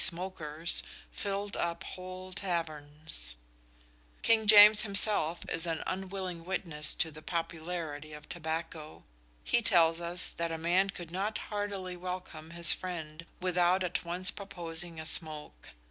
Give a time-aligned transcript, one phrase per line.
[0.03, 0.81] _smokers]
[1.11, 3.35] filled up whole Tavernes."
[4.23, 9.03] King James himself is an unwilling witness to the popularity of tobacco.
[9.43, 14.31] He tells us that a man could not heartily welcome his friend without at once
[14.31, 15.69] proposing a smoke.